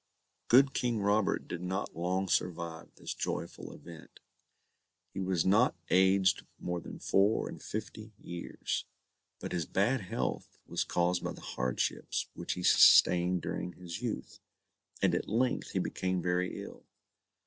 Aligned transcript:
Good 0.47 0.73
King 0.73 0.99
Robert 0.99 1.47
did 1.47 1.61
not 1.61 1.95
long 1.95 2.27
survive 2.27 2.89
this 2.95 3.13
joyful 3.13 3.71
event. 3.71 4.19
He 5.13 5.19
was 5.19 5.45
not 5.45 5.75
aged 5.91 6.43
more 6.59 6.81
than 6.81 6.97
four 6.97 7.47
and 7.47 7.61
fifty 7.61 8.11
years, 8.17 8.85
but 9.39 9.51
his 9.51 9.67
bad 9.67 10.01
health 10.01 10.57
was 10.65 10.83
caused 10.83 11.23
by 11.23 11.33
the 11.33 11.41
hardships 11.41 12.25
which 12.33 12.53
he 12.53 12.63
sustained 12.63 13.43
during 13.43 13.73
his 13.73 14.01
youth, 14.01 14.39
and 15.03 15.13
at 15.13 15.29
length 15.29 15.69
he 15.73 15.77
became 15.77 16.19
very 16.19 16.63
ill. 16.63 16.83